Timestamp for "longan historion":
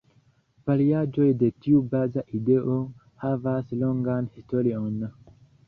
3.85-5.01